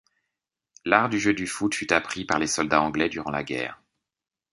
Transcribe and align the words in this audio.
L’art 0.83 1.09
du 1.09 1.19
jeu 1.19 1.31
du 1.35 1.45
foot 1.45 1.75
fût 1.75 1.93
appris 1.93 2.25
par 2.25 2.39
les 2.39 2.47
soldats 2.47 2.81
anglais 2.81 3.07
durant 3.07 3.29
la 3.29 3.43
guerre. 3.43 3.79